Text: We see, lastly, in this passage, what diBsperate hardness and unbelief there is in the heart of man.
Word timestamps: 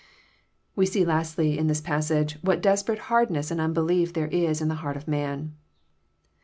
We 0.75 0.87
see, 0.87 1.05
lastly, 1.05 1.59
in 1.59 1.67
this 1.67 1.79
passage, 1.79 2.39
what 2.41 2.59
diBsperate 2.63 2.97
hardness 3.13 3.51
and 3.51 3.61
unbelief 3.61 4.13
there 4.13 4.29
is 4.29 4.59
in 4.59 4.67
the 4.67 4.73
heart 4.81 4.97
of 4.97 5.07
man. 5.07 5.53